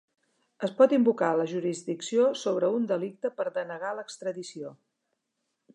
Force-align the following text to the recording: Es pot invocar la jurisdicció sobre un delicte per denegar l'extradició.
Es 0.67 0.71
pot 0.79 0.95
invocar 0.97 1.29
la 1.41 1.45
jurisdicció 1.51 2.25
sobre 2.45 2.73
un 2.79 2.89
delicte 2.93 3.33
per 3.41 3.47
denegar 3.61 3.95
l'extradició. 3.99 4.75